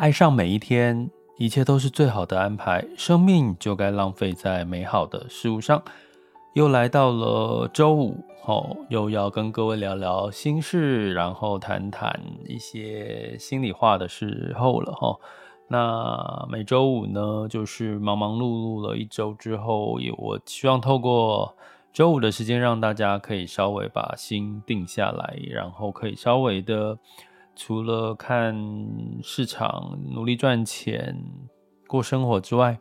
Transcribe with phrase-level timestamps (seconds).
[0.00, 2.82] 爱上每一天，一切都是最好的安排。
[2.96, 5.82] 生命就该浪费在美好的事物上。
[6.54, 12.18] 又来到了周五，哦，又要跟各位聊聊心事，然后谈谈
[12.48, 15.20] 一些心里话的时候了，吼。
[15.68, 21.54] 那每周五呢，就是忙忙碌碌了一周之后，也我希望透过
[21.92, 26.96] 周五的时间，让大家可以稍微把心定下来，然后可以稍微的。
[27.62, 28.56] 除了看
[29.22, 31.14] 市场、努力赚钱、
[31.86, 32.80] 过生活之外，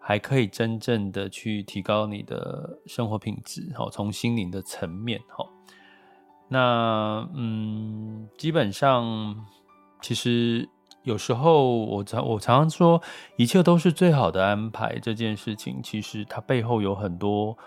[0.00, 5.50] 还可以真正的去提高你的生活品质，好，从心灵的层面，好。
[6.46, 9.44] 那嗯，基本上，
[10.00, 10.68] 其实
[11.02, 13.02] 有时候我常我常常说，
[13.36, 15.00] 一切都是最好的安排。
[15.00, 17.58] 这件事情其实它背后有很多。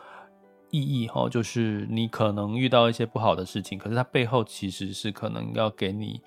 [0.71, 6.19] 意义哈，就是你可能遇到一些不好的事情，可是它背后其实是可能要给你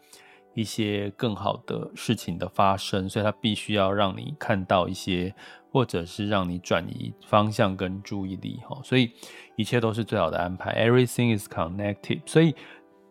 [0.59, 5.33] 一些更好的事情的发生，所以它必须要让你看到一些，
[5.71, 9.13] 或者是让你转移方向跟注意力哈，所以
[9.55, 12.23] 一切都是最好的安排，Everything is connected。
[12.27, 12.55] 所以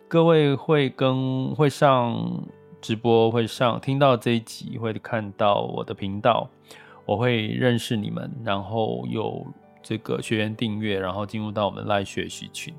[0.09, 2.44] 各位会跟会上
[2.81, 6.50] 直播，会上听到这一集，会看到我的频道，
[7.06, 9.45] 我会认识你们，然后有。
[9.84, 12.73] 这个学员订阅，然后进入到我们赖学习群，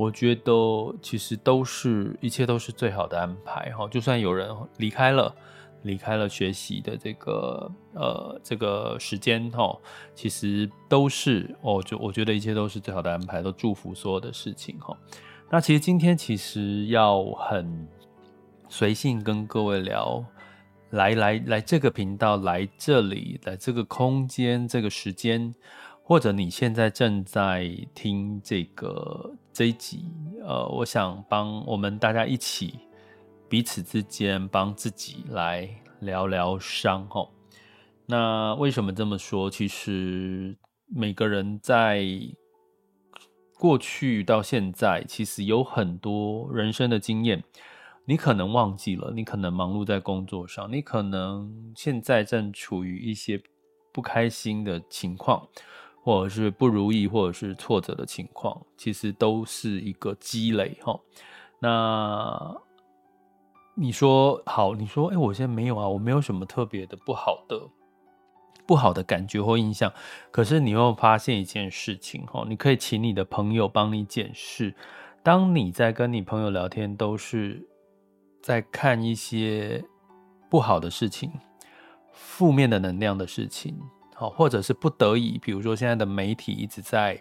[0.00, 0.52] 我觉得
[1.02, 3.86] 其实都是一切都是最好的安排哈。
[3.88, 4.48] 就算有人
[4.78, 5.34] 离开了，
[5.82, 9.78] 离开了学习的这个呃这个时间哈，
[10.14, 14.96] 其实都是哦，就我觉得一切都是最好的安排，都祝福所有的事情哈。
[15.50, 17.86] 那其实今天其实要很
[18.70, 20.24] 随性跟各位聊，
[20.92, 25.54] 来来来这个频道，来这里，来这个空间，这个时间。
[26.10, 30.06] 或者你现在正在听这个这一集，
[30.44, 32.80] 呃，我想帮我们大家一起
[33.48, 37.30] 彼此之间帮自己来疗疗伤哦。
[38.06, 39.48] 那为什么这么说？
[39.48, 42.04] 其实每个人在
[43.56, 47.44] 过去到现在，其实有很多人生的经验，
[48.04, 53.40] 你可能忘记了，你可能忙碌在工作上，你可能现在正处于一些
[53.92, 55.46] 不开心的情况。
[56.02, 60.98] 或者是不如意，或者是挫折的情况，其实都是一个积累哈。
[61.60, 62.56] 那
[63.74, 67.60] 你说好，你说哎，我现在没有啊，我没有什么特别的不好的
[68.66, 69.92] 不好的感觉或印象。
[70.30, 74.74] 可是你又发现一件事情哈，你可以请你的朋友帮你检视。
[75.22, 77.68] 当你在跟你朋友聊天，都是
[78.42, 79.84] 在看一些
[80.48, 81.30] 不好的事情、
[82.10, 83.78] 负面的能量的事情。
[84.20, 87.18] 好，或者是不得已，比如说现在的媒体一直在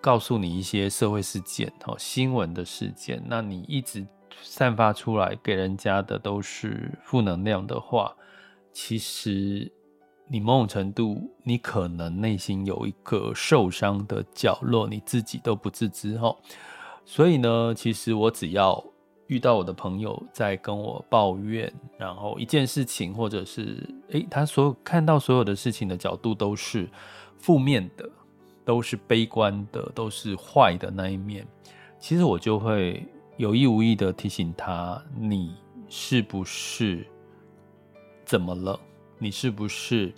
[0.00, 4.06] 告诉你一些社会事件、好新闻的事件，那你一直
[4.40, 8.16] 散发出来给人家的都是负能量的话，
[8.72, 9.70] 其实
[10.26, 16.34] 你某种程度，你可能内心有一个受伤的角落，你自己都不自知哈。
[17.04, 18.82] 所以呢，其实我只要。
[19.28, 23.78] 遇到我的朋友在跟我抱怨，然后一件事情，或者是
[24.10, 26.88] 诶，他所有看到所有的事情的角度都是
[27.38, 28.08] 负面的，
[28.64, 31.46] 都是悲观的，都是坏的那一面。
[31.98, 33.06] 其实我就会
[33.36, 35.54] 有意无意的提醒他：你
[35.90, 37.06] 是不是
[38.24, 38.80] 怎么了？
[39.18, 40.10] 你是不是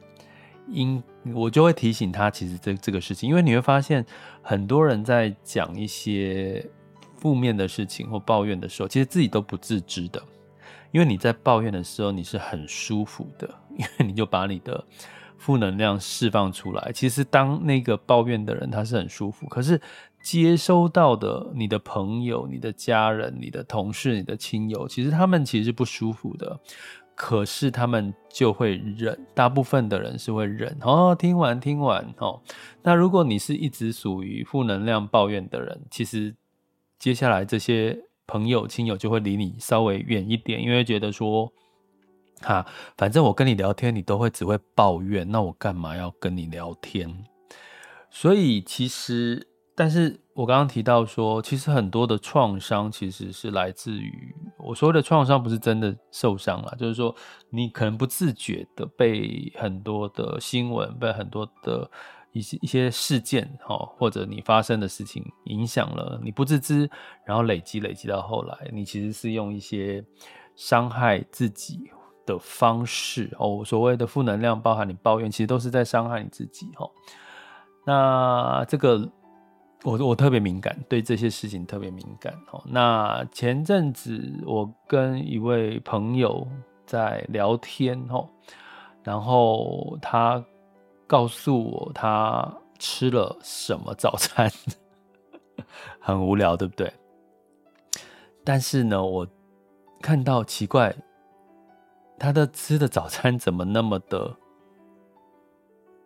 [0.69, 1.03] 因？
[1.35, 4.07] 我就会提醒他，其实这这个事情，因为你会发现
[4.41, 6.65] 很多人在讲一些。
[7.21, 10.23] 负面的事情或抱怨的时候，其实自己都不自知的，
[10.91, 13.47] 因为你在抱怨的时候，你是很舒服的，
[13.77, 14.83] 因为你就把你的
[15.37, 16.91] 负能量释放出来。
[16.95, 19.79] 其实当那个抱怨的人他是很舒服，可是
[20.23, 26.59] 接收到的你的朋友、你的家人、你的同事、你的亲友，其实他们其实是不舒服的，
[27.15, 30.75] 可是他们就会忍，大部分的人是会忍。
[30.81, 32.41] 哦，听完听完哦，
[32.83, 36.35] 那如果你是一直属于负能量抱怨的人，其实。
[37.01, 41.51] 接下来这些朋友亲友就会离你稍微远一点，因为觉得说，
[42.43, 42.65] 哈，
[42.99, 47.25] 反正我跟你聊天，你都会只会抱怨，那我干嘛要跟你聊天？
[48.11, 57.17] 所以其实，但是我刚刚提到说，其实很多的创伤其实是来自于我所谓的创伤，不是真的受伤了，就是说
[57.49, 61.91] 你可能不自觉的被很多的新闻、被很多的
[62.33, 66.91] 一些一些事件哈，或者你发生的事情影响了，你不自知，
[67.25, 70.05] 然后累积累积到后来，你其实是用一些
[70.57, 71.91] 伤害自己
[72.27, 76.91] 的方式哦，所谓的负能量，包含你抱怨，其实都是在伤害你自己哦。
[77.85, 79.11] 那这个。
[79.83, 82.63] 我我特别敏感，对这些事情特别敏感哦。
[82.67, 86.47] 那前阵子我跟一位朋友
[86.85, 88.29] 在聊天哦，
[89.03, 90.45] 然后他
[91.11, 92.49] 告诉我他
[92.79, 94.49] 吃了什么早餐，
[95.99, 96.93] 很无聊，对不对？
[98.45, 99.27] 但是呢，我
[100.01, 100.95] 看到奇怪，
[102.17, 104.37] 他的吃的早餐怎么那么的？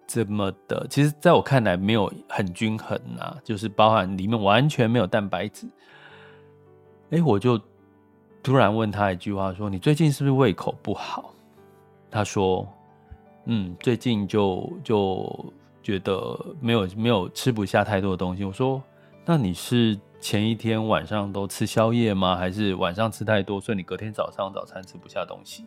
[0.07, 5.69] 这么的，其实在我看来没有很均衡啊，就是包含里面完全没有蛋白质。
[7.11, 7.61] 哎，我就
[8.43, 11.35] 突然问他一句话说：“你最近是不是胃口不好？”
[12.11, 12.67] 他说
[13.47, 15.53] ：“嗯，最近就就
[15.83, 18.83] 觉得没有没有吃不下太多的东西。”我说
[19.25, 22.37] ：“那你是前一天晚上都吃宵夜吗？
[22.37, 25.65] 还是晚上吃太多，所以你隔天早上早餐吃不下东西？”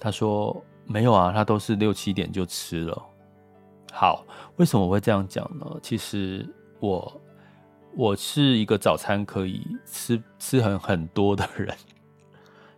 [0.00, 3.02] 他说：“没有啊，他都是六七点就吃了。”
[3.92, 4.24] 好，
[4.56, 5.66] 为什么我会这样讲呢？
[5.82, 6.48] 其实
[6.80, 7.20] 我
[7.94, 11.76] 我是一个早餐可以吃吃很很多的人，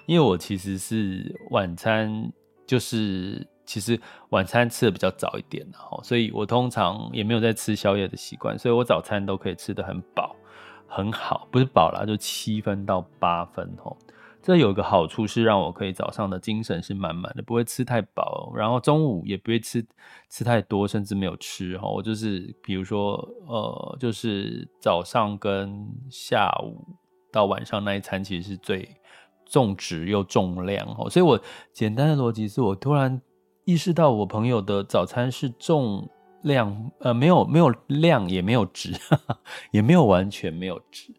[0.07, 2.33] 因为我其实是晚餐
[2.67, 4.01] 就是其实
[4.31, 10.35] 晚餐吃的比较早一点，然后所以我通常也没有在吃宵夜的习惯，所以我早餐都可以吃得很饱
[10.87, 13.97] 很好，不是饱啦，就七分到八分哦。
[14.43, 19.83] 这有一个好处是让我可以早上的精神是满满的，不会吃太饱，然后中午也不会吃
[20.29, 21.89] 吃太多，甚至没有吃哈。
[21.89, 23.15] 我就是比如说
[23.47, 26.87] 呃，就是早上跟下午
[27.33, 28.87] 到晚上那一餐其实是最
[29.47, 31.09] 重质又重量哈。
[31.09, 31.41] 所以我
[31.73, 33.19] 简单的逻辑是我突然
[33.65, 36.09] 意识到我朋友的早餐是重
[36.43, 38.93] 量，呃，没有没有量也没有质，
[39.73, 41.15] 也没有完全没有值。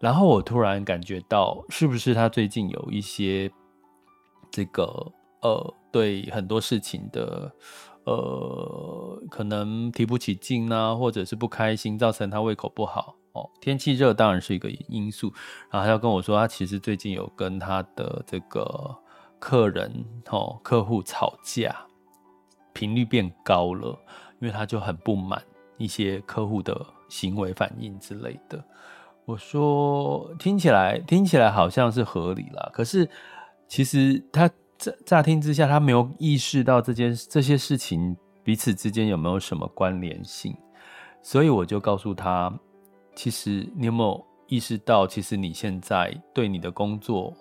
[0.00, 3.50] 然后我突然感觉到，是不是他最近有一些
[4.50, 5.12] 这个
[5.42, 7.50] 呃，对很多事情的
[8.04, 13.48] 呃，可能提不起劲啊，或者是不开心，造成他胃口不好哦。
[13.60, 15.32] 天气热当然是一个因素。
[15.70, 18.94] 然后他就跟我说，他其实最近有跟他的这个
[19.44, 19.92] 客人
[20.30, 21.76] 哦，客户吵架，
[22.72, 23.90] 频率变高了，
[24.40, 25.42] 因为他就很不满
[25.76, 26.74] 一些客户的
[27.10, 28.64] 行为反应之类的。
[29.26, 33.06] 我说听起来听起来好像是合理啦，可是
[33.68, 34.48] 其实他
[34.78, 40.56] 乍乍听之下，他没有意识到这件这些事情彼此之间有没有什么关联性，
[41.20, 42.50] 所以我就告诉他，
[43.14, 47.36] 其实你有没有意识到，其实你现在对你的工作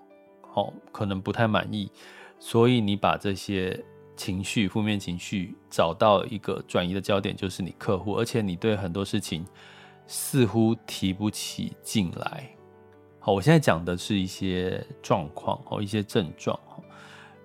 [0.54, 1.92] 哦可能不太满意，
[2.40, 3.84] 所以你把这些
[4.16, 9.46] 情绪负面情绪找到一个转移的焦点，就是你客户，而且你对很多事情。
[10.06, 12.50] 似乎提不起劲来。
[13.22, 16.60] 好，我现在讲的是一些状况哦，一些症状。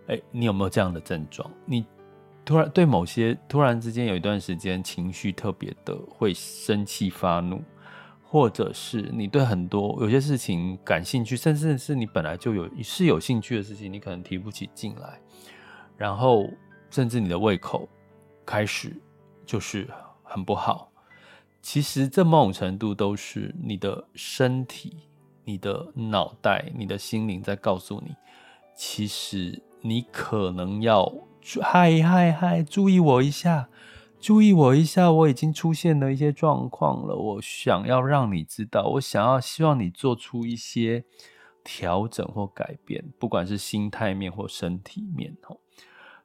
[0.09, 1.49] 哎，你有没有这样的症状？
[1.65, 1.87] 你
[2.45, 7.63] 突然对某些突然之间有一段时间情绪特别的会生气发怒，
[8.31, 15.19] 或者是你对很多有些事情感兴趣，甚至是你本来就有是有兴趣的事情，你可能提不起劲来，
[15.97, 16.47] 然后
[16.91, 17.89] 甚至你的胃口
[18.45, 18.95] 开始
[19.47, 19.89] 就是
[20.23, 20.93] 很不好。
[21.63, 24.99] 其实这某种程度都是你的身体、
[25.45, 28.15] 你的脑袋、你的心灵在告诉你，
[28.77, 31.11] 其实你可能要
[31.63, 33.69] 嗨嗨嗨，注意我一下，
[34.21, 37.17] 注意我一下，我已经出现了一些状况了。
[37.17, 41.05] 我想要让你知道，我想要希望你做出一些
[41.63, 45.37] 调整或改变，不管是心态面或身体面。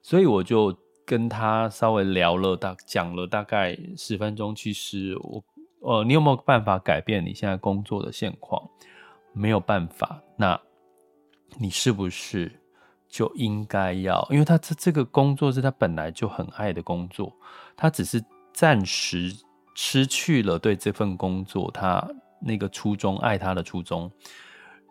[0.01, 0.77] 所以我就。
[1.05, 5.43] 跟他稍微聊了大讲了大概十分钟，其实我
[5.81, 8.69] 呃，你有没有办法改变你现在工作的现况？
[9.33, 10.57] 没有办法，那
[11.57, 12.49] 你是不是
[13.09, 14.25] 就应该要？
[14.31, 17.35] 因为他这这个工作是他本来就很爱的工作，
[17.75, 19.33] 他只是暂时
[19.75, 22.07] 失去了对这份工作他
[22.41, 24.11] 那个初衷，爱他的初衷。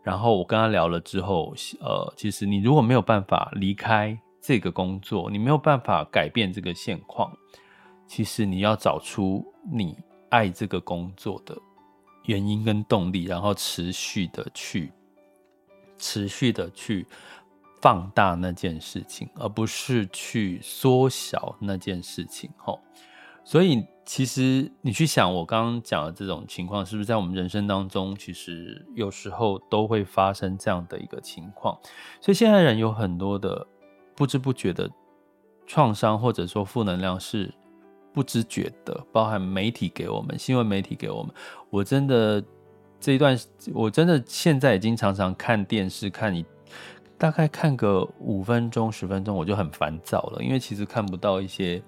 [0.02, 4.18] 然后我跟他聊了之后，呃，其实你如果没有办法离开。
[4.44, 7.32] 这个工作你没有办法改变这个现况，
[8.08, 9.96] 其实你要找出你
[10.30, 11.56] 爱这个工作的
[12.24, 14.90] 原因跟动力，然后持续的去
[15.96, 17.06] 持续的去
[17.82, 22.48] 放大那件事情，而不是去缩小那件事情。
[22.56, 22.80] 吼，
[23.44, 31.76] 所以其实你去想，我刚刚讲的这种情况，是不是在我们人生当中，其实有时候都会发生这样的一个情况？
[32.20, 33.66] 所以现在人有很多的
[34.14, 34.88] 不知不觉的
[35.66, 37.52] 创伤，或者说负能量是
[38.12, 41.34] 不知觉的，包含媒体给我们，新闻媒体给我们。
[41.68, 42.44] 我真的
[43.00, 43.36] 这一段，
[43.74, 46.44] 我真的现在已经常常看电视，看你
[47.22, 51.80] 大概看个五分钟、十分钟，我就很烦躁了，因为其实看不到一些。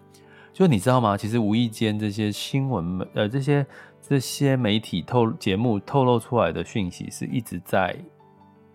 [0.52, 1.16] 就你知道吗？
[1.16, 3.66] 其实无意间这些新闻，呃，这些
[4.00, 7.96] 这些媒体透节目透露出来的讯息，是一直在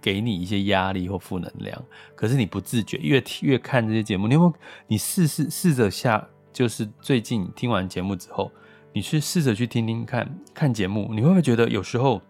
[0.01, 1.81] 给你一些压力或负能量。
[2.13, 4.53] 可是你不自觉，越越看这些节目，你有没有？
[4.85, 8.51] 你试试试着下，就是最近听完节目之后，
[8.91, 12.21] 你去试着去听听看，看节目，你会不会觉得有时候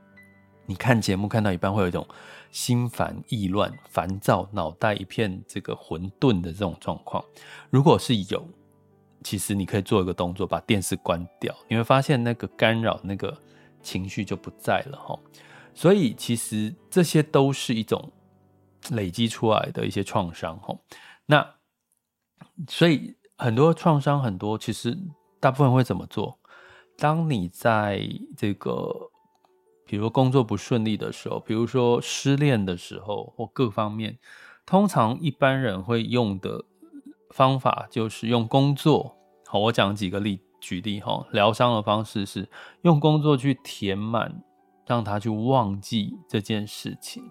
[0.67, 2.07] 你看节目看到一半，会有一种
[2.51, 7.23] 心烦意乱、烦躁、脑袋一片这个混沌的这种状况？
[7.69, 8.47] 如果是有。
[9.21, 13.37] 其实你可以做一个动作，把电视关掉，你会发现那个干扰、那个
[13.83, 15.19] 情绪就不在了哈。
[15.73, 18.09] 所以其实这些都是一种
[18.91, 20.73] 累积出来的一些创伤哈。
[21.25, 21.45] 那
[22.69, 24.97] 所以很多创伤，很多其实
[25.41, 26.39] 大部分会怎么做？
[26.97, 28.01] 当你在
[28.37, 29.08] 这个
[29.89, 34.19] 比如工作不顺利的时候，比如说失恋的时候，或各方面，
[34.63, 36.63] 通常一般人会用的。
[37.31, 39.15] 方法就是用工作，
[39.45, 41.27] 好，我讲几个例举例哈。
[41.31, 42.49] 疗伤的方式是
[42.81, 44.41] 用工作去填满，
[44.87, 47.23] 让他去忘记这件事情。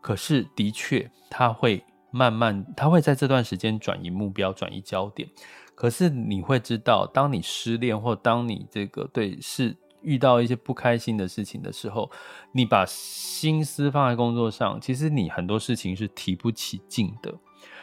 [0.00, 5.28] 可是的确，他会慢慢，他会在这段时间转移目标、转移焦点。
[5.76, 12.10] 可是你会知道，当你失恋或当你这个对是遇到一些不开心的事情的时候，
[12.52, 17.34] 你把心思放在工作上，其实你很多事情是提不起劲的。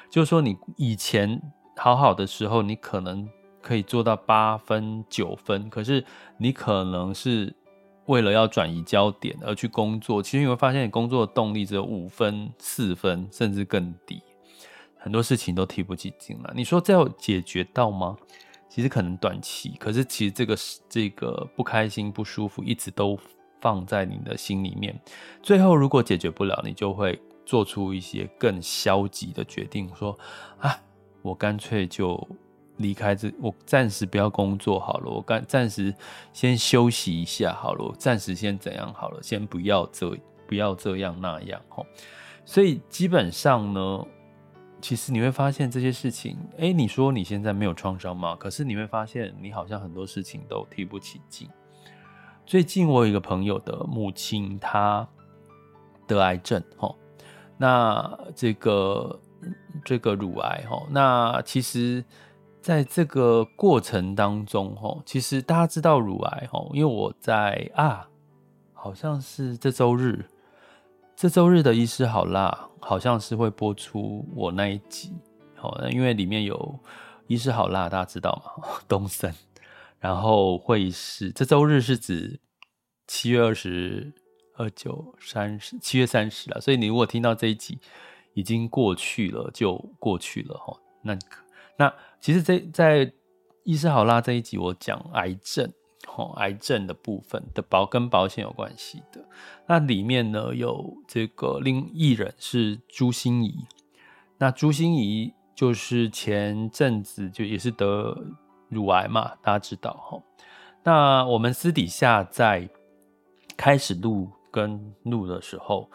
[0.10, 1.42] 就是说，你以前
[1.76, 3.28] 好好的时候，你可能
[3.62, 6.04] 可以做到八分九分，可是
[6.38, 7.54] 你可能是
[8.06, 14.24] 为了要转移焦点而去工作，其实你会发现你工作的动力只有五分、四分，甚至更低，
[14.98, 16.54] 很多事情都提不起劲了。
[16.56, 18.16] 你说这要解决到吗？
[18.78, 20.56] 其实可能短期，可是其实这个
[20.88, 23.18] 这个不开心、不舒服一直都
[23.60, 24.96] 放在你的心里面，
[25.42, 27.20] 最后如果解决不了，你就会。
[27.48, 30.20] 做出一些更消极的决定，说
[30.60, 30.78] 啊，
[31.22, 32.28] 我干脆就
[32.76, 35.96] 离开这，我暂时不要工作好了，我干暂时
[36.34, 40.14] 先休息一下好了，我暂时先怎样好了，先不要这
[40.46, 41.86] 不要这样那样吼。
[42.44, 44.06] 所以基本上呢，
[44.80, 48.36] 其实你会发现这些事情，哎，你说你现在没有创伤吗？
[48.36, 51.50] 可是你会发现你好像很多事情都提不起劲。
[52.46, 55.08] 最近我有一个朋友的母亲，她
[56.06, 56.96] 得癌症吼。
[57.58, 59.20] 那这个
[59.84, 62.06] 这个乳癌哈，那其实
[62.62, 68.08] 在这个过程当中哈，其实大家知道乳癌哈，因为我在啊，
[68.74, 70.24] 好像是这周日，
[71.16, 75.14] 这周日的医师好辣，好像是会播出我那一集，
[75.56, 76.80] 好，因为里面有
[77.28, 78.80] 医师好辣，大家知道吗？
[78.88, 79.34] 东森，
[80.00, 82.40] 然后会是这周日是指
[83.06, 84.14] 七月二十。
[84.60, 87.78] 二九三十，七月三十了，所以你如果听到这一集
[88.34, 90.76] 已经过去了，就过去了哈。
[91.04, 91.16] 那
[91.78, 93.14] 那其实这在
[93.66, 95.72] 医师好辣这一集，我讲癌症，
[96.06, 99.26] 哈，癌症的部分的保跟保险有关系的。
[99.66, 103.66] 那里面呢有这个另一人是朱芯仪，
[104.38, 108.18] 那朱芯仪就是前阵子就也是得
[108.70, 110.22] 乳癌嘛，大家知道哈。
[110.84, 112.70] 那我们私底下在
[113.56, 114.30] 开始录。
[114.50, 115.88] 跟录的时候，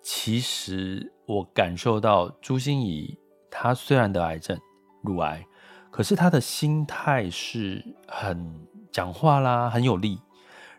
[0.00, 3.18] 其实我感受到朱芯仪，
[3.50, 4.56] 她虽然得癌症，
[5.02, 5.44] 乳癌，
[5.90, 8.54] 可是她的心态是很
[8.94, 10.20] 讲话啦，很有力，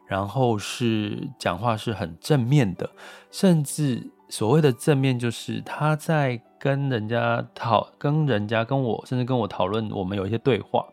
[0.07, 2.89] 然后是讲话是很正面的，
[3.29, 10.86] 甚至所谓的正面，就是他在跟人家讨，跟人家跟我，甚至跟我讨论，我们有一些对话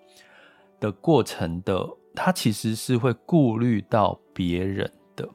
[0.80, 5.28] 的过程的，他其实是会顾虑到别人的。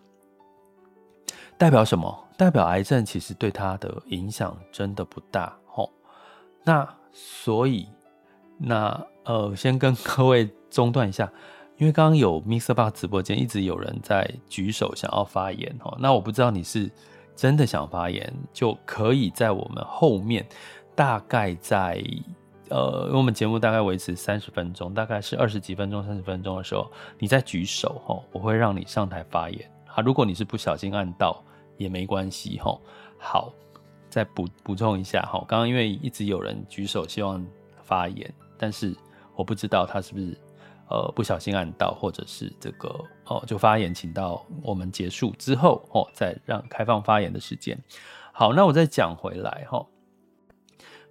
[1.57, 2.27] 代表什么？
[2.35, 5.89] 代表癌症其实对他的影响真的不大吼。
[6.65, 7.87] 那所以，
[8.57, 11.31] 那呃，先跟各位中断一下，
[11.77, 15.97] 因为刚刚有 MixerBox 直播间一直有人在举手想要发言哦。
[15.99, 16.91] 那我不知道你是
[17.35, 20.45] 真的想发言，就可以在我们后面，
[20.95, 22.03] 大概在
[22.69, 29.71] 呃，我们节目大概维持三十分钟，大概是二十几分钟、三十分钟的时候，你再举手吼，我会让你上台发言。
[29.85, 31.43] 啊，如果你是不小心按到。
[31.79, 32.75] 也没关系哈，
[33.19, 33.53] 好，
[34.09, 35.45] 再补补充一下哈。
[35.47, 37.45] 刚刚因为一直有人举手希望
[37.83, 38.95] 发言，但是
[39.35, 40.35] 我不知道他是不是
[40.89, 42.89] 呃不小心按到，或者是这个
[43.25, 47.77] 哦就发言，请到我们结束之后哦再让开放发言的时间。
[48.31, 49.85] 好，那我再讲回来哈。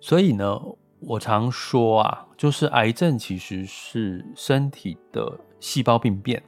[0.01, 0.61] 所以呢，
[1.01, 6.43] 我常说啊，就是癌症其实是身体的细胞病变，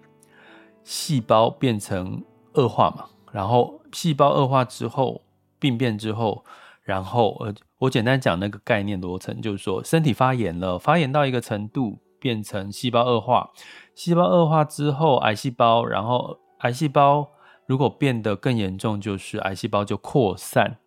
[0.85, 2.23] 细胞变成
[2.55, 5.23] 恶化嘛，然后细胞恶化之后，
[5.59, 6.45] 病变之后，
[6.83, 13.51] 然后呃，我简单讲那个概念罗程，就是说身体发炎了，发炎到一个程度，变成细胞恶化，
[13.95, 17.29] 细胞恶化之后，癌细胞，然后癌细胞
[17.67, 20.79] 如果变得更严重，就是癌细胞就扩散。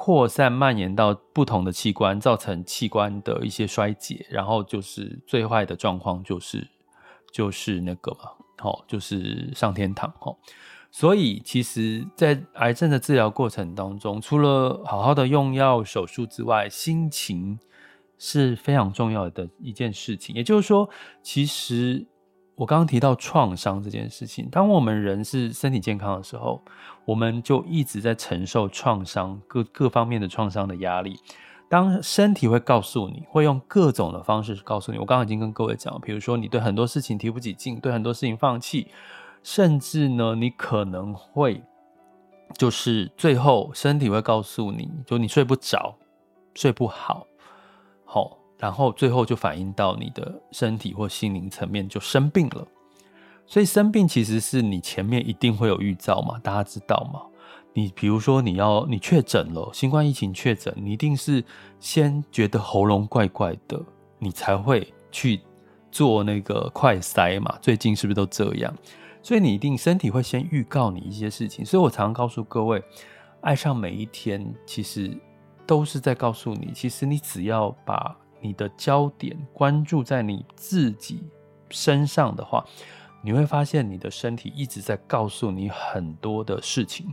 [0.00, 6.64] 扩散蔓延到不同的器官，造成器官的一些衰竭，然后就是最坏的状况就是
[7.32, 10.32] 就是那个嘛，好，就是上天堂哈。
[10.92, 17.58] 所以其实，在癌症的治疗过程当中，除了好好的用药、手术之外，心情
[18.18, 20.34] 是非常重要的一件事情。
[20.36, 20.88] 也就是说，
[21.22, 22.06] 其实。
[22.58, 26.60] 我刚刚提到创伤这件事情，当我们人是身体健康的时候，
[27.04, 31.20] 我们就一直在承受创伤各各方面的创伤的压力。
[31.68, 38.88] 当身体会告诉你，会用各种的方式告诉你，我刚刚已经跟各位讲，比如说你对很多事情提不起劲，对很多事情放弃，
[39.44, 41.62] 甚至呢，你可能会
[42.56, 45.94] 就是最后身体会告诉你，就你睡不着，
[46.56, 47.24] 睡不好，
[48.08, 48.38] 好。
[48.60, 52.66] 然后最后就反映到你的身体或心灵层面就生病了，
[53.46, 57.22] 所以生病其实是你前面一定会有预兆嘛，大家知道吗？
[57.72, 61.44] 你比如说你要你确诊了新冠疫情确诊，你一定是
[61.78, 63.80] 先觉得喉咙怪怪的，
[64.18, 65.40] 你才会去
[65.92, 67.56] 做那个快筛嘛。
[67.62, 68.74] 最近是不是都这样？
[69.22, 71.64] 所以你一定身体会先预告你一些事情。
[71.64, 72.82] 所以我常常告诉各位，
[73.40, 75.16] 爱上每一天其实
[75.68, 81.22] 都是在告诉你，其实你只要把你的焦点关注在你自己
[81.68, 82.64] 身上的话，
[83.22, 87.12] 你会发现你的身体一直在告诉你很多的事情，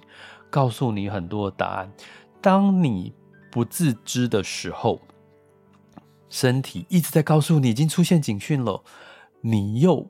[0.50, 1.92] 告诉你很多的答案。
[2.42, 3.12] 当你
[3.52, 5.02] 不自知的时候，
[6.30, 8.82] 身体一直在告诉你已经出现警讯了，
[9.42, 10.10] 你又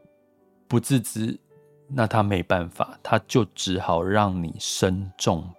[0.68, 1.40] 不自知，
[1.88, 5.50] 那他没办法，他就只好让你生重。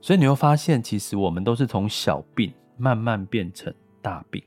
[0.00, 2.52] 所以你会发现，其实我们都是从小病。
[2.80, 4.40] 慢慢变成大病，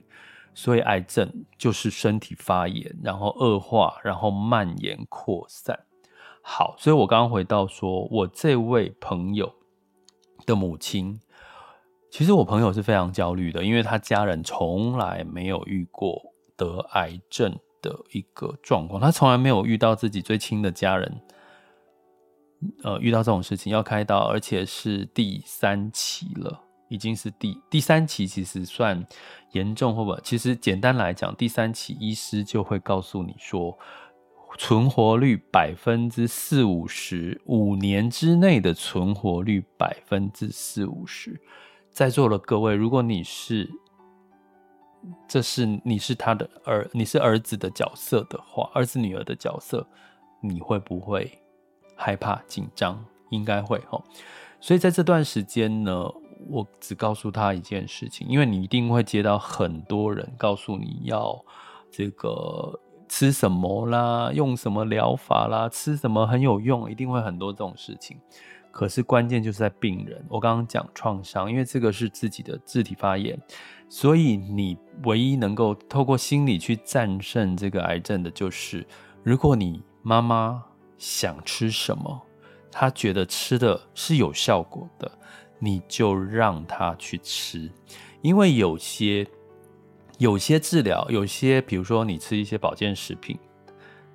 [0.53, 5.77] 所以癌症就是身体发炎，然后恶化，然后蔓延扩散。
[6.41, 9.53] 好，所以我刚刚回到说，我这位朋友
[10.45, 11.19] 的母亲，
[12.09, 16.21] 其实我朋友是非常焦虑的，因为他家人从来没有遇过
[16.55, 21.21] 得癌症的一个状况，他从来没有遇到自己最亲的家人，
[22.83, 26.61] 呃，遇到这种事情要开刀，而且是第三期了。
[26.89, 29.01] 已经是第第三期，其实算
[29.53, 30.13] 严重，或不？
[30.21, 33.77] 其实简单来讲，第三期医师就会告诉你说，
[34.57, 41.39] 存活率百分之四五十，五年之内的存活率百分之四五十。
[41.89, 43.69] 在座的各位，如果你是，
[45.29, 49.87] 这是你是他的儿，你是儿子的角色的话，儿子女儿的角色，
[50.41, 51.40] 你会不会
[52.01, 53.05] 害怕紧张？
[53.29, 53.81] 应该会。
[54.59, 56.11] 所以在这段时间呢。
[56.49, 61.39] 我只告诉他一件事情，因为你一定会接到很多人告诉你要
[61.91, 68.17] 这个吃什么啦，用什么疗法啦，吃什么很有用，一定会很多这种事情。
[68.71, 70.25] 可是关键就是在病人。
[70.27, 73.39] 我刚刚讲创伤，因为这个是自己的自体发炎，
[73.87, 78.83] 所以你唯一能够透过心理去战胜这个癌症的，就是
[79.21, 80.63] 如果你妈妈
[81.01, 82.21] 想吃什么，
[82.71, 85.11] 他觉得吃的是有效果的。
[85.63, 87.71] 你就让他去吃，
[88.23, 89.27] 因为有些
[90.17, 93.37] 有些治疗，有些比如说你吃一些保健食品，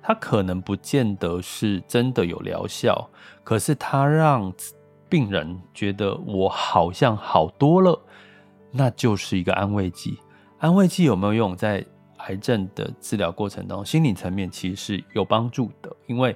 [0.01, 3.09] 它可能不见得是真的有疗效，
[3.45, 4.53] 可是它让
[5.07, 7.97] 病人觉得我好像好多了，
[8.69, 10.19] 那就是一个安慰剂。
[10.59, 11.55] 安慰剂有没有用？
[11.55, 11.81] 在
[12.17, 16.35] 癌症的治疗过程当中，心理层面其实是有帮助的，因为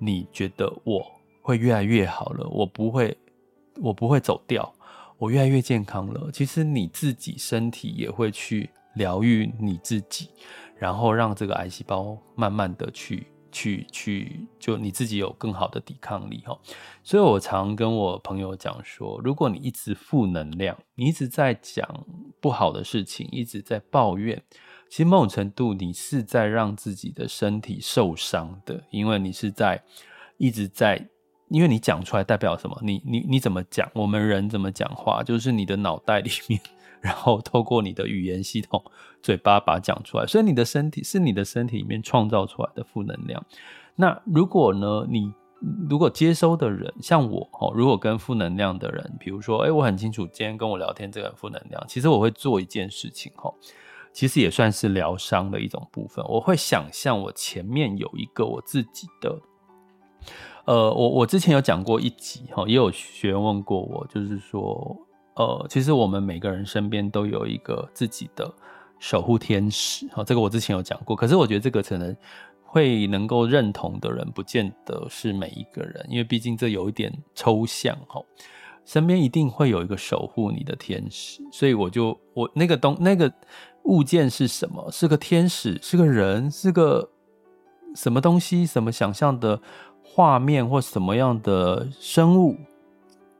[0.00, 1.06] 你觉得我
[1.40, 3.16] 会越来越好了，我不会。
[3.82, 4.70] 我不会走掉，
[5.16, 6.30] 我越来越健康了。
[6.32, 10.28] 其实你自己身体也会去疗愈你自己，
[10.76, 16.58] 然后让这个癌细胞慢慢的去去去，就你自己有更好的抵抗力哈。
[17.02, 21.88] 所以我常跟我朋友讲说，如果你一直负能量，你一直在讲
[22.38, 24.42] 不好的事情，一直在抱怨，
[24.90, 29.82] 其实某种程度你是在让自己的身体受伤的，因为你是在
[30.36, 31.08] 一直在。
[31.48, 32.78] 因为你讲出来代表什么？
[32.80, 33.90] 你你你怎么讲？
[33.92, 35.20] 我们人怎么讲话？
[35.20, 36.60] 就是你的脑袋里面，
[37.00, 38.80] 然后透过你的语言系统，
[39.20, 40.24] 嘴巴把它讲出来。
[40.24, 43.44] 所以你的身体是你的身体里面创造出来的负能量。
[43.96, 45.04] 那如果呢？
[45.08, 45.32] 你
[45.90, 53.52] 如果接收的人像我哦，如果跟负能量的人，比如说，哎，我很清楚今天跟我聊天这个负能量，其实我会做一件事情哈，
[54.12, 56.24] 其实也算是疗伤的一种部分。
[56.28, 59.38] 我会想象我前面有一个我自己的，
[60.66, 64.96] 呃，我我之前有讲过一集哈，也有学员问过我，就是说，
[65.36, 68.52] 呃，其实我们每个人身边都有一个自己的
[68.98, 72.16] 守护天使哈，这个我之前有讲过，可是我觉得这个可能。
[72.72, 78.22] 会能够认同的人，不见得是每一个人，因为毕竟这有一点抽象哈。
[78.84, 83.28] 身边一定会有一个守护你的天使，所以我就我那个东那个
[83.84, 84.90] 物件是什么？
[84.90, 85.78] 是个天使？
[85.82, 86.50] 是个人？
[86.50, 87.10] 是个
[87.94, 88.66] 什么东西？
[88.66, 89.60] 什么想象的
[90.02, 92.56] 画面或什么样的生物？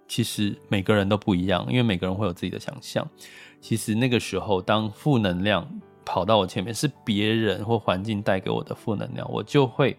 [0.09, 3.07] 其实每个人都不一样，因为每个人会有自己的想象。
[3.61, 5.67] 其实那个时候，当负能量。
[6.03, 9.97] 跑到我前面是别人或环境带给我的负能量，我就会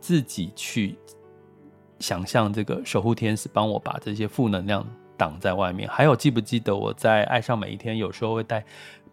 [0.00, 0.98] 自己去
[2.00, 4.84] 想象这个守护天使帮我把这些负能量
[5.16, 5.88] 挡在外面。
[5.88, 8.64] 还有，记不记得我在爱上每一天，有时候会带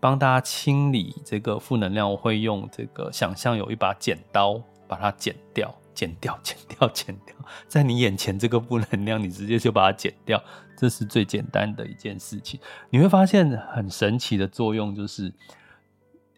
[0.02, 7.34] 帮大家清理这个负能量，我会用这个想象有一把剪刀把它剪掉，剪掉，剪掉，剪掉，
[7.70, 10.44] 在你眼前这个负能量，你直接就把它剪掉，
[10.76, 12.60] 这是最简单的一件事情。
[12.90, 15.34] 你会发现很神奇的作用就是。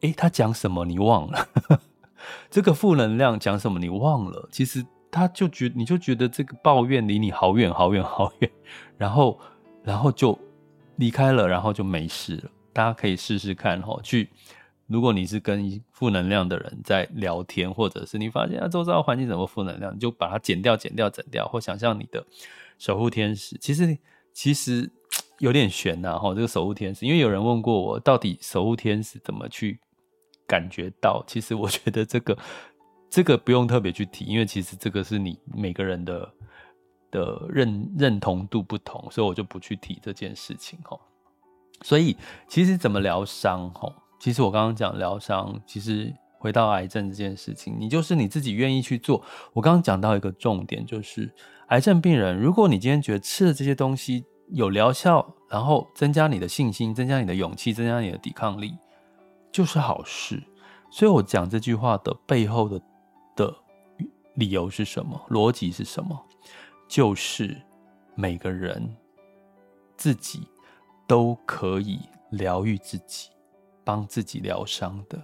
[0.02, 1.48] 诶，他讲什么你忘了？
[2.50, 4.50] 这个负能量讲什么你忘了？
[4.52, 8.52] 其实他就觉，你就觉得这个抱怨离你好远好远好远，
[8.98, 9.40] 然后
[9.82, 10.38] 然后就
[10.98, 12.52] 离开了，然后就没事了。
[12.74, 14.30] 大家可以试试看哈，去
[14.88, 22.26] 如果你是跟负能量的人在聊天，或者是你发现啊周遭环境怎么负能量，你就把它剪掉、剪掉、剪掉，或想象你的
[22.78, 23.58] 守护天使。
[23.60, 23.98] 其实
[24.34, 24.92] 其实
[25.40, 29.80] 有点悬呐哈，这个守护天使，因为有人问过我，到底守护天使怎么去？
[30.46, 32.38] 感觉到，其实我觉得这个
[33.10, 36.34] 这个不用特别去提，因为其实这个是你每个人的
[37.10, 41.00] 的认认同度不同，所以我就不去提这件事情哈。
[41.84, 42.18] 所以
[42.48, 43.94] 其实怎么疗伤吼？
[44.20, 49.22] 其实我刚刚讲疗伤，其实回到癌症这件事情，你就是你自己愿意去做。
[49.54, 51.32] 我刚刚讲到一个重点，就是
[51.68, 58.74] 癌症病人，如果你今天觉得吃了这些东西有疗效，然后增加你的信心，增加你的勇气，增加你的抵抗力。
[59.52, 60.42] 就是好事，
[60.90, 62.82] 所以我讲这句话的背后的
[63.36, 63.54] 的
[64.36, 65.22] 理由是什么？
[65.30, 66.20] 逻辑是什么？
[66.88, 67.62] 就是
[68.16, 68.96] 每个人
[69.96, 70.48] 自己
[71.08, 72.00] 都可以
[72.32, 73.30] 疗愈自己，
[73.84, 75.22] 帮自己疗伤的。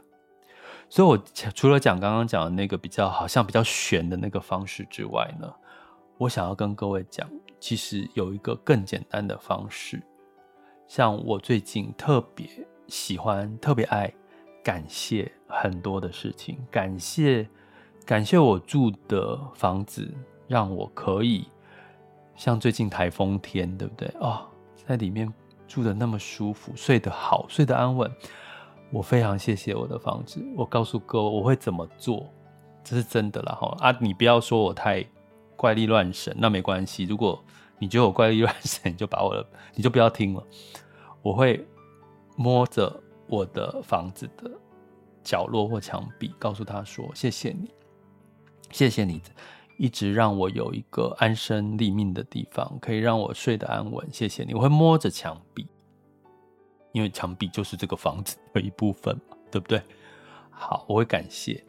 [0.89, 1.17] 所以，我
[1.53, 5.53] 除了讲刚刚讲的那个比较好像比较玄的那个方式之外呢，
[6.17, 10.01] 我想要跟各位讲，其实有一个更简单的方式。
[10.87, 12.47] 像我最近特别
[12.87, 14.13] 喜欢、特别爱。
[14.61, 17.47] 感谢很多的事情，感谢
[18.05, 20.13] 感谢我住的房子，
[20.47, 21.47] 让我可以
[22.35, 24.13] 像最近台风天，对不对？
[24.19, 24.45] 哦，
[24.85, 25.33] 在里面
[25.69, 28.11] 住得那么舒服，睡得好，睡得安稳。
[28.91, 30.43] 我非常谢谢我的房子。
[30.57, 32.27] 我告诉各位，我会怎么做，
[32.83, 33.97] 这是真的啦哈啊！
[34.01, 35.05] 你不要说我太
[35.55, 37.05] 怪力乱神，那没关系。
[37.05, 37.41] 如果
[37.77, 40.43] 你觉得我怪力乱神，你就把我的，你就不要听了。
[41.21, 41.65] 我会
[42.35, 43.01] 摸着。
[43.31, 44.49] 我的房子的
[45.23, 47.69] 角落或墙壁，告诉他说：“谢谢你，
[48.71, 49.21] 谢谢你，
[49.79, 54.05] 一直让我有一个安身立命的地方，可以让我睡得安稳。
[54.11, 55.65] 谢谢你。”我会摸着墙壁，
[56.91, 59.81] 因为墙壁就是这个房子的一部分嘛，对不对？
[60.49, 61.63] 好，我会感谢，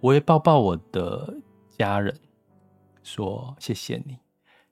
[0.00, 1.34] 我会抱抱我的
[1.76, 2.16] 家人，
[3.02, 4.16] 说：“谢谢你，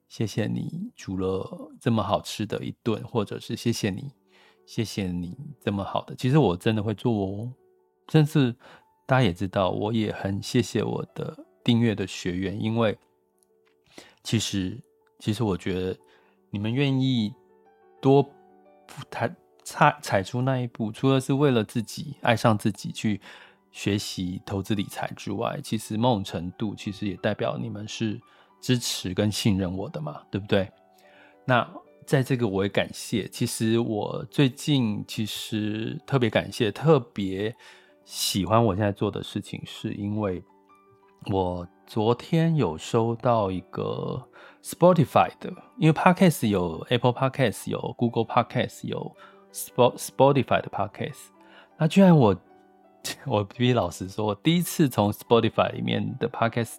[0.06, 4.12] 谢谢你煮了这么好吃的一顿，或者是谢谢你。”
[4.66, 7.52] 谢谢你这么好的，其实我真的会做哦。
[8.12, 8.54] 甚至
[9.04, 12.96] 大家也知道，我也很谢谢我的订阅的学员，因为
[14.22, 14.78] 其实
[15.18, 15.96] 其实我觉得
[16.50, 17.32] 你们愿意
[18.00, 18.28] 多
[19.10, 23.20] 踩踩踩出那一步，除了是为了自己爱上自己去
[23.70, 28.20] 学习投资理财之外，其实某种程度其实也代表你们是
[28.60, 30.70] 支持跟信任我的嘛，对不对？
[31.44, 31.68] 那。
[32.06, 33.28] 在这个我也感谢。
[33.28, 37.54] 其实我最近其实特别感谢，特别
[38.04, 40.42] 喜欢我现在做的事情，是因为
[41.26, 44.22] 我昨天有收到一个
[44.62, 49.14] Spotify 的，因为 Podcast 有 Apple Podcast，有 Google Podcast，有
[49.52, 51.28] Spotify 的 Podcast。
[51.76, 52.34] 那居然我
[53.26, 56.76] 我必须老实说，我第一次从 Spotify 里面的 Podcast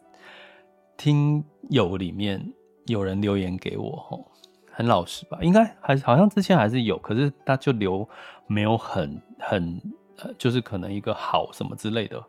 [0.97, 2.53] 听友里面。
[2.87, 4.25] 有人留言给我，吼，
[4.71, 5.37] 很老实吧？
[5.43, 8.09] 应该还好像之前还是有，可是他就留
[8.47, 9.79] 没有很很
[10.17, 12.21] 呃，就是可能一个好什么之类的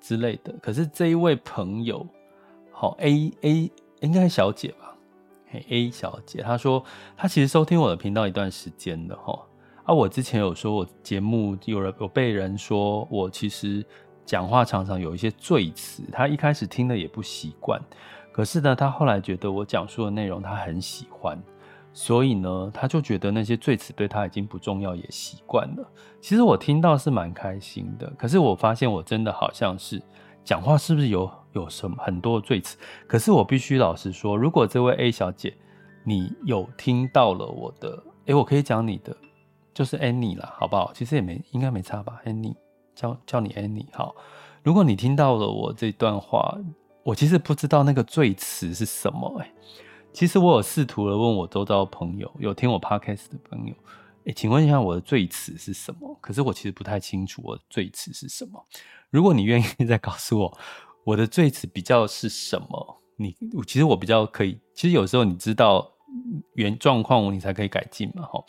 [0.00, 0.54] 之类的。
[0.62, 2.06] 可是这一位朋友，
[2.70, 4.96] 好 A A 应该是小姐吧
[5.68, 6.84] ？A 小姐，她说
[7.16, 9.44] 她其实收听我的频道一段时间了，吼。
[9.84, 13.84] 啊，我之前有说我节目有人有被人说我其实
[14.26, 17.80] 讲话常常有一些赘词，她一开始听的也不习惯。
[18.30, 21.36] 可是呢，他后来觉得我讲述的内容他很喜欢，
[22.00, 25.84] 所以呢，他就觉得那些罪词对他已经不重要，也习惯了。
[26.20, 28.08] 其实我听到是蛮开心的。
[28.16, 30.00] 可是我发现我真的好像是
[30.44, 32.78] 讲话是不是有有什么很多罪词？
[33.08, 35.52] 可是我必须老实说，如果这位 A 小姐
[36.04, 39.16] 你有听到了我的，诶，我可以讲你的，
[39.74, 40.92] 就是 Annie 啦，好不好？
[40.94, 42.54] 其实也没应该没差吧，Annie
[42.94, 44.14] 叫叫你 Annie 好。
[44.62, 46.56] 如果你听到了我这段话。
[47.04, 49.50] 我其实不知道那个罪词是什么哎、
[50.12, 53.74] 其实我有试图的问我周遭的朋友，有听我 podcast 的朋友，
[54.26, 56.18] 哎、请问一下我的最词是什么？
[56.20, 58.64] 可是我其实不太清楚我的赘词是什么。
[59.10, 60.58] 如果你愿意再告诉我，
[61.04, 63.02] 我的最词比较是什么？
[63.16, 65.88] 你其实我比较可以，其实有时候你知道
[66.54, 68.44] 原状况，你才可以改进嘛，吼。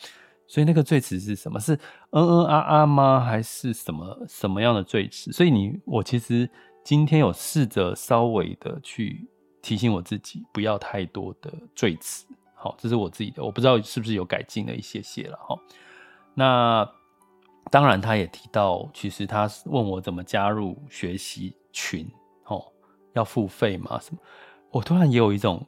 [0.48, 1.60] 所以那个最词是什么？
[1.60, 1.74] 是
[2.10, 3.20] 嗯嗯啊啊吗？
[3.20, 5.30] 还是什么什么样的最词？
[5.30, 6.50] 所以你我其实。
[6.82, 9.28] 今天有试着稍微的去
[9.62, 12.26] 提醒我自己，不要太多的赘词。
[12.54, 15.58] 好，这是我自己的，我不知道是不是有改进了一些些了哈。
[16.34, 16.88] 那
[17.70, 22.06] 当然，他也提到，其实他问我怎么加入学习群，
[22.44, 22.64] 哦，
[23.14, 23.98] 要付费吗？
[24.00, 24.20] 什么？
[24.70, 25.66] 我突然也有一种，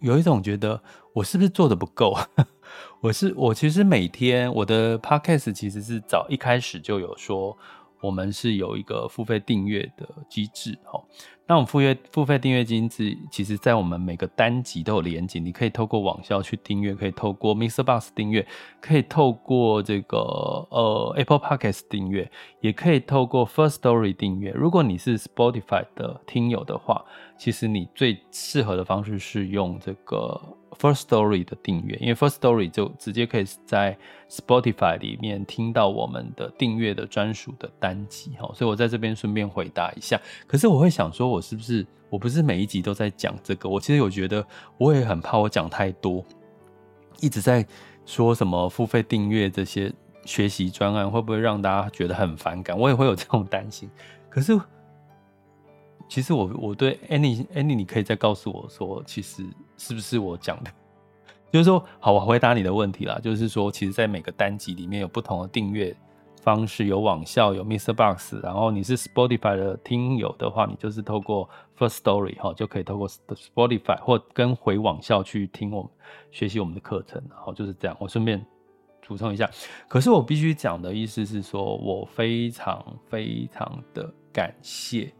[0.00, 2.16] 有一种觉得我是不是做的不够？
[3.00, 7.56] 我是我其实每天我的 podcast 其实是早一开始就有说。
[8.06, 11.02] 我们是有一个付费订阅的机制，哈。
[11.48, 17.84] 那我们付费付费订阅机制，其实在我们每个单集都有连结，你可以透过网校去订阅，可以透过 Mr.
[17.84, 18.44] Box 订阅，
[18.80, 22.28] 可以透过这个呃 Apple Podcast 订阅，
[22.60, 24.50] 也可以透过 First Story 订阅。
[24.50, 27.04] 如果你是 Spotify 的听友的话，
[27.38, 30.40] 其实你最适合的方式是用这个
[30.72, 33.96] First Story 的订阅，因为 First Story 就直接可以在
[34.28, 40.20] Spotify 里面听到我们的订阅的专属的单集哈，所以我在这边顺便回答一下。
[40.46, 43.68] 可是我会想说，我是不是我不是每一集都在讲这个？
[43.68, 44.46] 我其实有觉得，
[44.78, 46.24] 我也很怕我讲太多，
[47.20, 47.66] 一直在
[48.04, 49.92] 说什么付费订阅这些
[50.24, 52.78] 学习专案，会不会让大家觉得很反感？
[52.78, 53.90] 我也会有这种担心。
[54.28, 54.60] 可是。
[56.08, 59.44] 其实我我对 Annie Annie，你可以再告诉我说，其实
[59.76, 60.70] 是不是我讲的？
[61.52, 63.18] 就是说，好，我回答你的问题啦。
[63.22, 65.96] 就是说，其实，在每个单集里面有不同的订阅
[66.42, 67.92] 方式，有网校，有 Mr.
[67.92, 75.90] Box 然后你是 Spotify 的听友的话，你就是透过 Firstory 哈，就可以透过 Spotify 或跟回网校去听我们
[76.30, 77.96] 学习我们的课程，然后就是这样。
[78.00, 78.44] 我顺便
[79.06, 79.48] 补充一下，
[79.88, 85.12] 可是我必须讲的意思是说，我非常非常的感谢。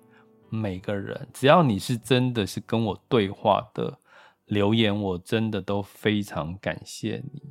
[0.48, 3.92] 每个人，只要你是真的是跟我对话的
[4.46, 7.42] 留言，我真的都非常感谢你。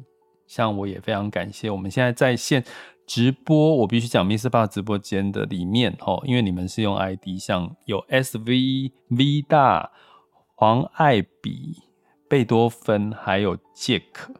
[0.47, 2.63] 像我也非常感谢我们现在在线
[3.07, 9.91] 直播，我必须讲 MixerBox 直播间的里面哦，因为你们是用 ID，像有 SV V 大、
[10.55, 11.81] 黄爱比、
[12.29, 14.33] 贝多芬，还有杰克，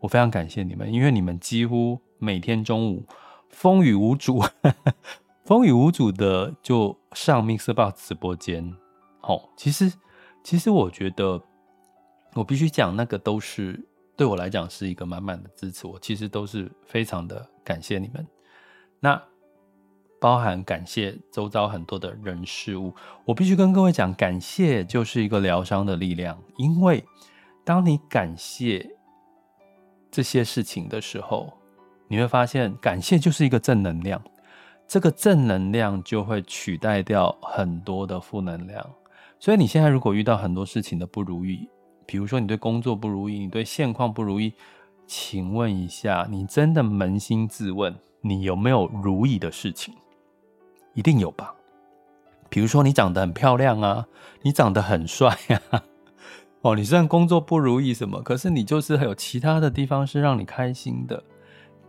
[0.00, 3.06] 我非常感谢你们，因为你们几乎每天中午
[3.50, 4.42] 风雨无阻。
[5.44, 8.74] 风雨无阻的就上 MixerBox 直播间，
[9.22, 9.92] 哦，其实
[10.42, 11.42] 其实我觉得
[12.34, 13.78] 我必须讲，那个都是
[14.16, 18.26] 对我来讲是一个满满的支持，我其实都是非常的感谢你们。
[19.00, 19.22] 那
[20.20, 27.04] 包含感谢周遭很多的人事物，我必须跟各位讲，感谢就是一个疗伤的力量，因为
[27.64, 28.88] 当你感谢
[30.10, 31.52] 这些事情的时候，
[32.08, 34.22] 你会发现感谢就是一个正能量。
[34.86, 38.84] 这个正能量就会取代掉很多的负能量，
[39.38, 41.66] 所以你现在如果遇到很多事情的不如意，
[42.12, 44.52] 比如说你对工作不如意，你对现况不如意，
[45.06, 49.94] 请问一下，你真的扪心自问，你有没有如意的事情？
[50.92, 51.54] 一定有吧？
[52.50, 54.06] 比如说你长得很漂亮啊，
[54.42, 55.34] 你长得很帅
[55.70, 55.82] 啊，
[56.60, 61.24] 哦，你虽然工作不如意什么，可是你就是还有其他的地方是让你开心的，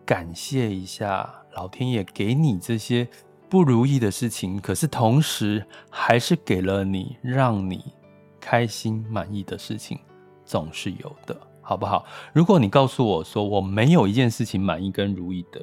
[0.06, 1.30] 感谢一下。
[1.54, 3.06] 老天爷给你这些
[3.50, 7.84] 不如意的事情，可是同时还是给了你让你
[8.40, 10.00] 开心满意的事情，
[10.54, 12.06] 总是有的，好不好？
[12.32, 15.60] 如果你告诉我说我没有一件事情满意跟如意的，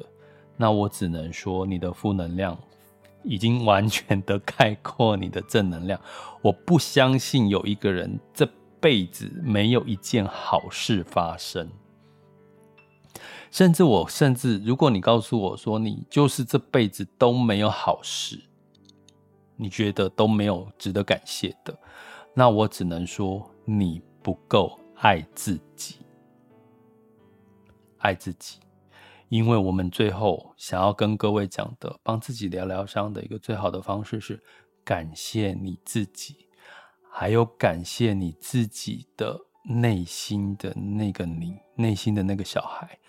[0.57, 2.59] 那我只能说你的负能量
[3.23, 5.97] 已经完全的概括你的正能量。
[6.41, 8.45] 我不相信有一个人这
[8.81, 11.69] 辈子没有一件好事发生。
[13.49, 18.37] 甚至我，甚至如果你告诉我说你就是这辈子都没有好事，
[19.55, 21.73] 你觉得都没有值得感谢的，
[22.33, 25.95] 那我只能说你不够爱自己，
[27.97, 28.59] 爱自己。
[29.29, 34.39] 因为我们最后想要跟各位讲的，帮自己疗疗伤的一个最好的方式是
[34.83, 36.45] 感谢你自己，
[37.11, 42.99] 还有感谢你自己的内心的那个你，内心的那个小孩。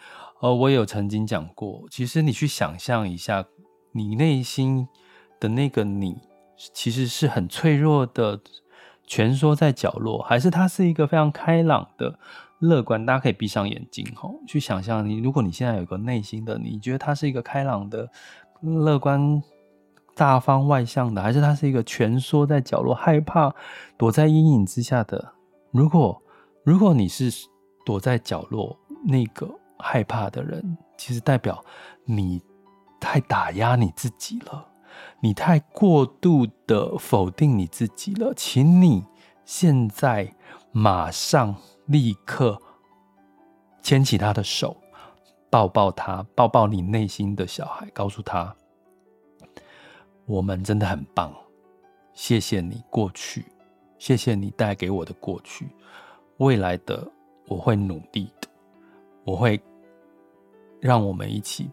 [0.41, 3.45] 而我有曾经讲过，其实你去想象一下，
[3.93, 4.89] 你内心
[5.39, 6.17] 的那个你，
[6.73, 8.41] 其实是很脆弱的，
[9.13, 12.19] 蜷缩在角落，还是他是一个非常开朗的？
[12.61, 15.19] 乐观，大家可以闭上眼睛，吼，去想象你。
[15.19, 18.09] 如果你现在有个内心的，你觉得他是一个开朗的、
[18.63, 19.43] 乐观、
[20.15, 23.55] 大方、外向的，还是他是一个蜷缩在角落、害怕、
[23.99, 25.35] 躲在阴影之下的？
[25.73, 26.23] 如果，
[26.65, 27.31] 如果你是
[27.85, 29.47] 躲在角落那个
[29.79, 31.63] 害怕的人，其实代表
[32.07, 32.41] 你
[32.99, 34.65] 太打压你自己了，
[35.21, 38.33] 你太过度的否定你自己了。
[38.37, 39.05] 请你
[39.45, 40.35] 现在
[40.71, 41.57] 马上。
[41.87, 42.63] 立刻
[43.83, 44.77] 牵起他的手，
[45.51, 48.55] 抱抱他，抱抱你内心的小孩，告诉他
[50.25, 51.35] ：“我们真的很棒，
[52.15, 53.45] 谢谢你过去，
[53.99, 55.69] 谢谢你带给我的过去，
[56.37, 57.07] 未来的
[57.49, 58.49] 我会努力的，
[59.25, 59.61] 我会
[60.81, 61.69] 让我们一起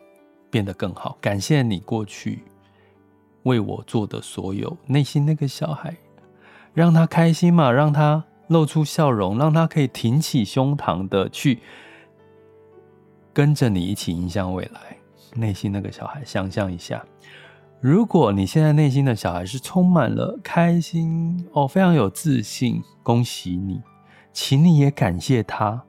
[0.49, 1.19] 变得更好。
[1.21, 2.43] 感谢你过去
[3.43, 5.95] 为我做的所有，内心那个小孩，
[6.73, 11.59] 让他开心嘛，让他。”露出笑容，让他可以挺起胸膛的去
[13.31, 14.97] 跟着你一起迎向未来。
[15.35, 17.05] 内心那个小孩，想象一下，
[17.79, 23.83] 如果你现在内心的小孩是充满了开心哦，非常有自信，恭喜你，
[24.33, 25.83] 请你也感谢他，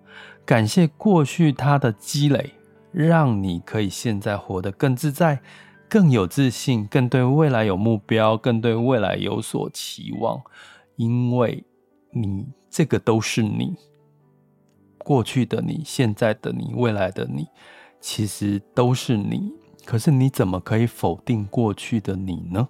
[0.45, 2.53] 感谢过去他的积累，
[2.93, 5.41] 让你可以现在活得更自在、
[5.91, 10.41] 更有自信、更对未来有目标、更对未来有所期望，
[10.97, 11.65] 因为。
[12.13, 13.77] 你这个都是你，
[14.99, 17.47] 过去的你、现在的你、未来的你，
[18.01, 19.53] 其实都是你。
[19.85, 22.69] 可是你怎么可以否定过去的你呢？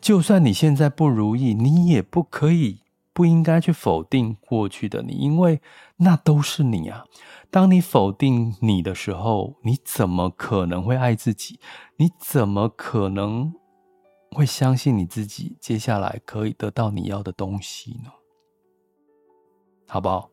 [0.00, 2.78] 就算你现在不如意，你也不可以、
[3.20, 5.60] 不应该去否定过去的你，因为
[5.98, 7.04] 那都是你啊。
[7.50, 11.60] 当你否定你的时候，你怎么可能会爱自己？
[11.96, 13.52] 你怎么可能
[14.30, 18.10] 会相信你自己接下来可以得到你要的东西呢？
[19.86, 20.30] 好不好？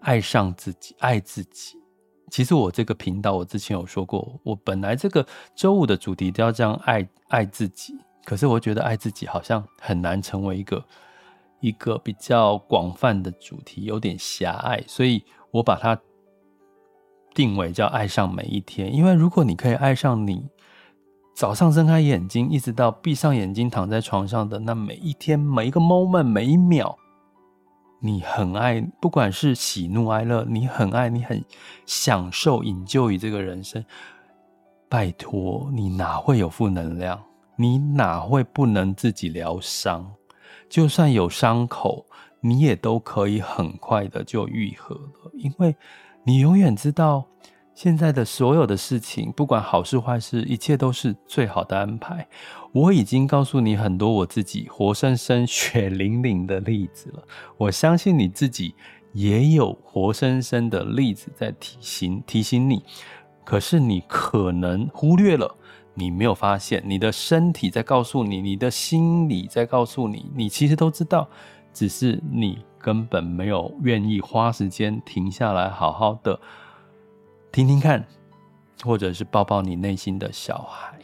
[0.00, 1.76] 爱上自己，爱自己。
[2.30, 7.94] 其实我这个频道，我之前有说过，我本来这个周五的主题都要这样爱爱自己。
[8.24, 10.82] 可是我觉得爱自己好像很难成为一个
[11.60, 15.98] 一个比较广泛的主题，有点狭隘，所以我把它
[17.34, 18.94] 定为叫爱上每一天。
[18.94, 20.48] 因为如果你可以爱上你
[21.34, 26.96] 早上睁开眼睛，一直到闭上眼睛躺在床上的那每一天，每一个 moment，每一秒。
[28.00, 31.42] 你很爱，不管是喜怒哀乐，你很爱，你很
[31.86, 33.84] 享受引咎于这个人生。
[34.88, 37.22] 拜托，你哪会有负能量？
[37.56, 40.14] 你哪会不能自己疗伤？
[40.76, 42.04] 就算有伤口，
[42.38, 45.74] 你也都可以很快的就愈合了，因为
[46.22, 47.24] 你永远知道。
[47.74, 52.28] 现在的所有的事情，不管好事坏事，一切都是最好的安排。
[52.72, 57.22] 我已经告诉你很多我自己活生生、血淋淋的例子了。
[57.56, 58.74] 我相信你自己
[59.14, 62.82] 也有活生生的例子在提醒提醒你。
[63.46, 65.56] 可是你可能忽略了，
[65.98, 71.26] 你没有发现，你的身体在告诉你，你的心里在告诉你，你其实都知道，
[71.72, 76.38] 只是你根本没有愿意花时间停下来，好好的。
[77.50, 78.06] 听听看，
[78.84, 80.98] 或者是抱抱你内心的小孩。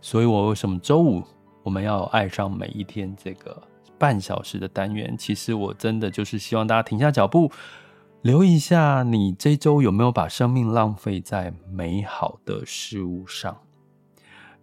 [0.00, 1.20] 所以，我为什么周五
[1.64, 3.60] 我们要爱上每一天这个
[3.98, 5.16] 半小时的单元？
[5.18, 7.50] 其实我真的就是希望大家停下脚步，
[8.22, 13.56] 留意一下你这周有没有把生命浪费在美好的事物上。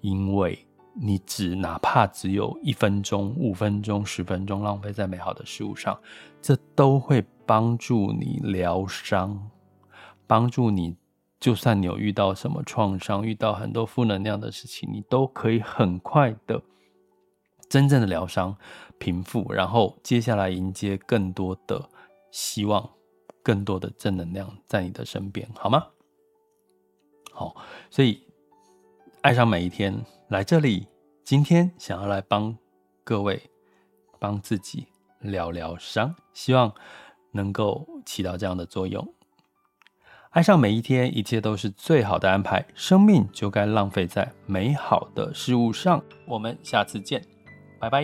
[0.03, 5.97] 因为你只哪怕只有一分钟、五分钟、十分钟浪费在美好的事物上，
[6.41, 9.49] 这都会帮助你疗伤。
[10.27, 10.95] 帮助你，
[11.39, 16.61] 就算你有遇到什么创伤，遇到很多负能量的事情，你都可以很快的
[17.69, 18.55] 真正的疗伤、
[18.97, 21.89] 平复，然后接下来迎接更多的
[22.31, 22.89] 希望、
[23.41, 25.87] 更多的正能量在你的身边，好吗？
[27.31, 27.55] 好，
[27.89, 28.22] 所以
[29.23, 30.85] 爱上每一天，来这里，
[31.23, 32.53] 今天想要来帮
[33.05, 33.41] 各位、
[34.19, 34.85] 帮自己
[35.21, 36.73] 疗疗伤，希望
[37.31, 39.13] 能够起到这样的作用。
[40.31, 46.03] 爱上每一天，一切都是最好的安排，生命就该浪费在美好的事物上。
[46.27, 47.23] 我们下次见，
[47.79, 48.03] 拜拜。